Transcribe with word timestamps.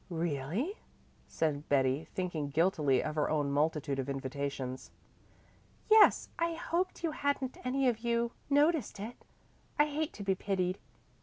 "Really?" 0.09 0.79
said 1.27 1.69
Betty, 1.69 2.05
thinking 2.05 2.49
guiltily 2.49 3.03
of 3.03 3.13
her 3.13 3.29
own 3.29 3.51
multitude 3.51 3.99
of 3.99 4.09
invitations. 4.09 4.89
"Yes, 5.91 6.29
I 6.39 6.55
hoped 6.55 7.03
you 7.03 7.11
hadn't 7.11 7.63
any 7.63 7.87
of 7.87 7.99
you 7.99 8.31
noticed 8.49 8.99
it. 8.99 9.23
I 9.77 9.85
hate 9.85 10.11
to 10.13 10.23
be 10.23 10.33
pitied. 10.33 10.79